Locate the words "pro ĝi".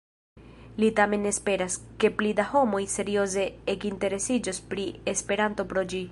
5.75-5.99